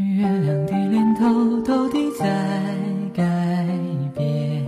[0.00, 2.24] 月亮的脸偷偷地在
[3.12, 3.22] 改
[4.16, 4.64] 变。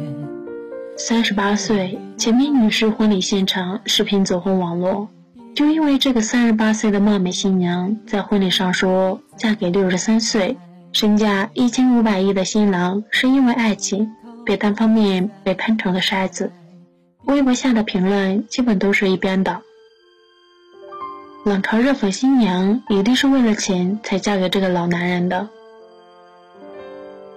[0.99, 5.08] 三十八岁，前面女士婚礼现场视频走红网络，
[5.55, 10.59] 就因为这个三十八岁的貌美新娘在婚礼上说嫁给六十三岁、
[10.92, 14.12] 身价一千五百亿的新郎，是因为爱情，
[14.44, 16.52] 被单方面被喷成了筛子。
[17.24, 19.62] 微博下的评论基本都是一边倒。
[21.45, 25.48] 冷嘲热讽，新娘一定是为了钱才嫁给这个老男人的。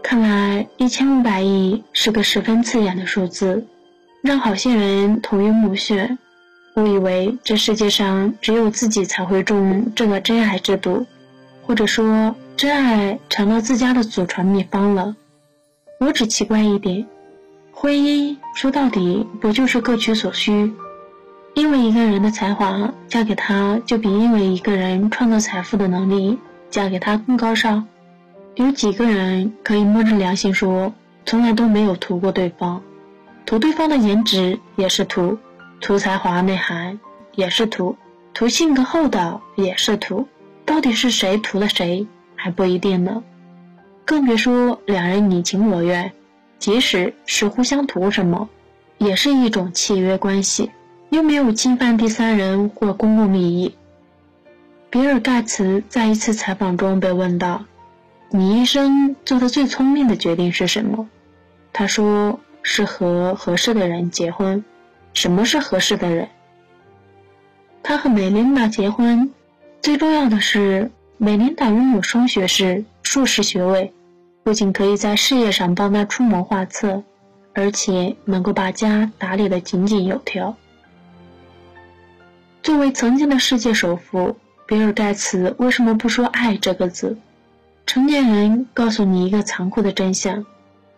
[0.04, 3.66] 看来一千五百亿是个十分刺眼的数字，
[4.22, 6.18] 让好些人头晕目眩，
[6.76, 11.08] 误以为这世界上只有自己才会中这个真爱之毒，
[11.64, 15.16] 或者说真爱成了自家的祖传秘方了。
[16.00, 17.08] 我只奇怪一点，
[17.72, 20.72] 婚姻说到底不就是各取所需？
[21.56, 26.38] 因为一个人的才华嫁给他，就比因为一个人创造财富的能力
[26.70, 27.88] 嫁给他更高尚。
[28.56, 30.94] 有几个人可以摸着良心说，
[31.26, 32.82] 从来都没有图过对方？
[33.46, 35.38] 图对方的颜值也是图，
[35.80, 37.00] 图才华内涵
[37.36, 37.96] 也是图，
[38.34, 40.28] 图性格厚道也是图。
[40.66, 43.24] 到底是谁图了谁还不一定呢？
[44.04, 46.12] 更别说两人你情我愿，
[46.60, 48.50] 即使是互相图什么，
[48.98, 50.72] 也是一种契约关系。
[51.16, 53.74] 又没有侵犯第三人或公共利益。
[54.90, 57.64] 比尔·盖茨在一次采访中被问到
[58.30, 61.08] ：“你一生做的最聪明的决定是什么？”
[61.72, 64.66] 他说：“是和合适的人结婚。”
[65.14, 66.28] 什么是合适的人？
[67.82, 69.32] 他和美琳达结婚，
[69.82, 73.94] 最重要的是，美琳达拥有双学士、硕士学位，
[74.44, 77.04] 不仅可以在事业上帮他出谋划策，
[77.54, 80.58] 而且能够把家打理得井井有条。
[82.66, 87.16] 作为曾经的世界首富，比尔·盖茨为什么不说“爱”这个字？
[87.86, 90.48] 成年人告诉你一个残酷的真相：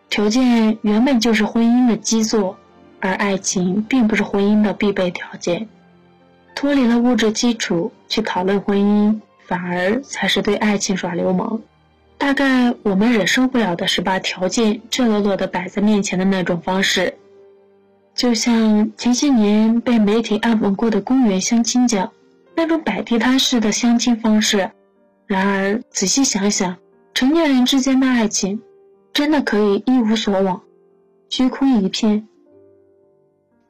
[0.09, 2.57] 条件原本就是婚姻的基座，
[3.01, 5.67] 而爱情并不是婚姻的必备条件。
[6.55, 11.59] 脱离了物质基础去讨论婚姻，反而才是对爱情耍流氓。
[12.17, 17.15] 大概我们忍受不了的是把条件赤裸裸地摆在面前的那种方式。
[18.17, 22.11] 就像前些年被媒体暗讽过的公园相亲角，
[22.55, 24.71] 那种摆地摊式的相亲方式。
[25.27, 26.77] 然而仔细想想，
[27.13, 28.59] 成年人之间的爱情，
[29.13, 30.63] 真的可以一无所往，
[31.29, 32.27] 虚空一片。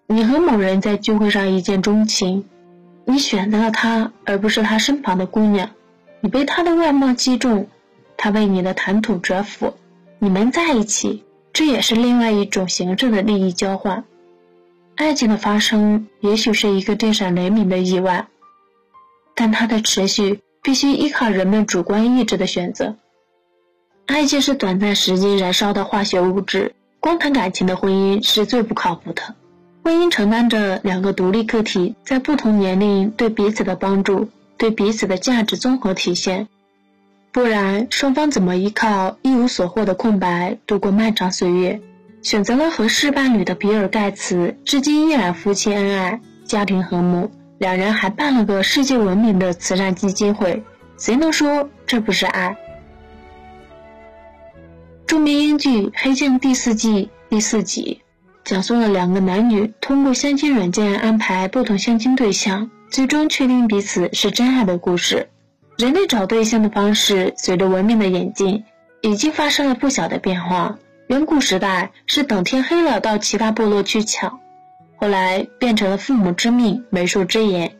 [0.08, 2.46] 你和某人在聚会上一见钟情，
[3.04, 5.72] 你选择了他而不是他身旁的姑娘，
[6.22, 7.68] 你被他的外貌击中，
[8.16, 9.74] 他为你的谈吐折服，
[10.20, 14.06] 你们在一起，这也是另外一种形式的利益交换。
[14.98, 18.28] 爱情的发生也许是一个电闪雷鸣的意外，
[19.36, 22.96] 但它的持续必须依靠人们主观意志的选择。
[24.08, 29.36] 爱情是短暂时间燃烧的化学物质，光谈感情的婚姻是最不靠谱的。
[29.84, 36.48] 婚姻承担着两个独立个体在不同年龄对彼此的帮助，对彼此的价值综合体现。
[37.32, 41.80] 不然，双方怎么依靠一无所获的空白度过漫长岁月？
[42.28, 47.32] 选择了合适伴侣的比尔·盖茨，至今依然夫妻恩爱，家庭和睦。
[47.58, 50.62] 两人还办了个世界闻名的慈善基金会，
[50.98, 52.58] 谁能说这不是爱？
[55.06, 58.02] 著名英剧《黑镜》第四季第四集，
[58.44, 65.30] 讲述了两个男女通过相亲软件安排不同相亲对象，最终确定彼此是真爱的故事。
[65.78, 68.66] 人类找对象的方式，随着文明的演进，
[69.02, 70.78] 已经发生了不小的变化。
[71.08, 74.40] 远古时代是等天黑了到其他部落去抢，
[74.98, 77.78] 后来变成了父母之命媒妁之言，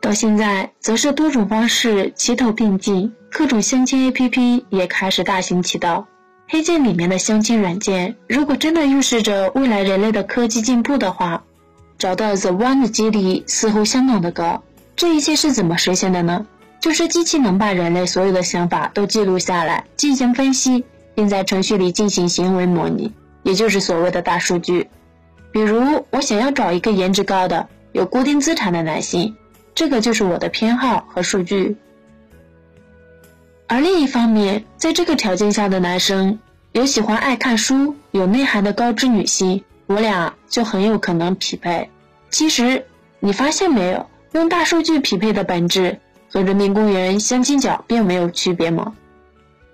[0.00, 6.08] 到现在则是多种方式齐头并进，各种相亲 APP 也开始大行其道。
[6.48, 11.44] 黑镜里面的相亲软件，如果真的预示着未来人类的科技进步的话，
[11.96, 14.64] 找到 The One 的几率似乎相当的高。
[14.96, 16.44] 这一切是怎么实现的呢？
[16.80, 20.84] 就是机器能把人类所有的想法都记录下来，进行分析。
[21.14, 23.12] 并在程序里进行行为模拟，
[23.42, 24.88] 也就是所谓的大数据。
[25.50, 29.36] 比如，我想要找一个颜值高的、有固定资产的男性，
[29.74, 31.76] 这个就是我的偏好和数据。
[33.66, 36.38] 而另一方面，在这个条件下的男生
[36.72, 41.90] 有喜欢爱看书、有内涵的高知女性，我俩就很有可能匹配。
[42.30, 42.86] 其实，
[43.20, 46.00] 你发现没有，用大数据匹配的本质
[46.30, 48.94] 和人民公园相亲角并没有区别吗？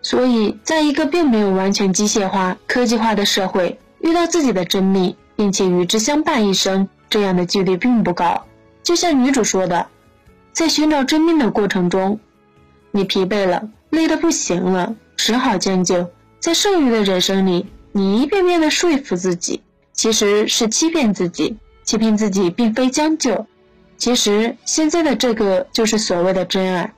[0.00, 8.45] 所以，在一个并没有完全机械化、科技化的社会，遇到自己的真命，并且与之相伴一生，这样的几率并不高。
[8.83, 9.87] 就像女主说的，
[10.53, 12.19] 在寻找真命的过程中，
[12.91, 16.09] 你疲惫了，累得不行了，只好将就。
[16.41, 19.62] 在剩余的人生里，你一遍遍的说服自己，
[19.93, 21.56] 其实是欺骗自己。
[21.83, 23.47] 欺骗自己并非将就，
[23.97, 26.93] 其实现在的这个就是所谓的真爱。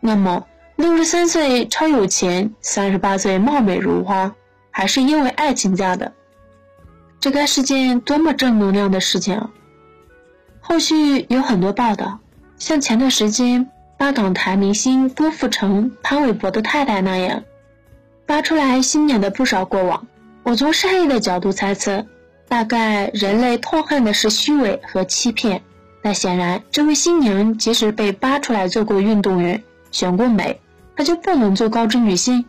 [0.00, 0.46] 那么，
[0.80, 4.34] 六十三岁超有钱，三十八岁貌美如花，
[4.70, 6.14] 还是因为爱情嫁的，
[7.20, 9.50] 这该是件多么正能量的事情啊！
[10.58, 12.20] 后续有很多报道，
[12.56, 17.42] 像前段时间八港台明星郭富城、潘玮柏的太太那样，
[18.24, 20.06] 扒出来新娘的不少过往。
[20.44, 22.06] 我从善意的角度猜测，
[22.48, 25.62] 大概人类痛恨的是虚伪和欺骗。
[26.00, 30.58] 但显然，这位新娘即使被扒出来做过运动员、选过美，
[31.00, 32.44] 他就不能做高知女性，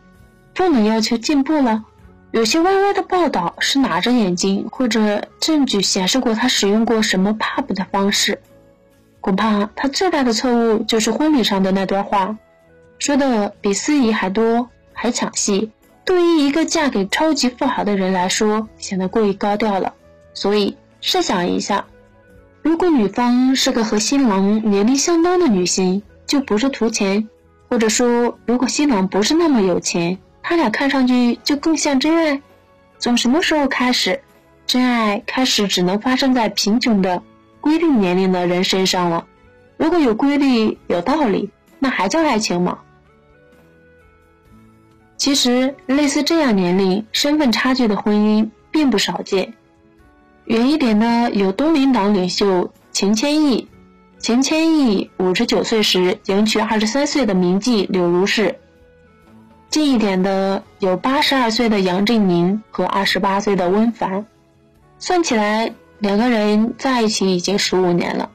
[0.54, 1.86] 不能要求进步了。
[2.32, 8.42] 有些歪歪的报道是拿着眼睛或者证据显示过他使用过什么 pub 的方式，
[9.22, 12.38] 恐怕他最大的错误就是婚礼上的那段话，
[13.00, 15.72] 说的比司仪还多还抢戏，
[16.04, 19.94] 对于一个嫁给超级富豪的人来说显得过于高调了。
[20.34, 21.86] 所以试想一下，
[22.62, 27.30] 如果女方是个和新郎年龄相当的女性，就不是图钱，
[27.72, 30.20] 或者说如果新郎不是那么有钱。
[30.44, 32.42] 他俩看上去就更像真爱。
[33.00, 34.22] 从什么时候开始，
[34.66, 37.22] 真爱开始只能发生在贫穷的
[37.62, 39.28] 规定年龄的人身上了？
[39.78, 42.80] 如果有规律、有道理，那还叫爱情吗？
[45.16, 49.54] 其实，类似这样年龄、身份差距的婚姻并不少见。
[50.46, 53.70] 远一点的有东林党领袖钱谦益，
[54.22, 58.60] 钱谦益五十九岁时迎娶二十三岁的名妓柳如是。
[59.72, 64.28] 近一点的有八十二岁的杨振宁和二十八岁的温凡，
[65.00, 68.30] 算起来两个人在一起已经十五年了。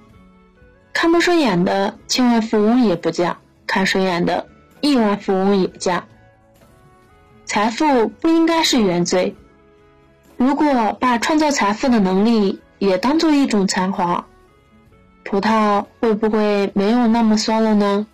[0.93, 3.38] 看不顺眼的千万富翁也不嫁，
[3.69, 4.49] 看顺眼的
[4.81, 6.05] 亿万富翁也嫁。
[7.44, 9.37] 财富不应该是原罪。
[10.37, 14.27] 如果把创造财富的能力也当做一种才华，
[15.26, 18.06] 葡萄会不会没有那么酸了呢？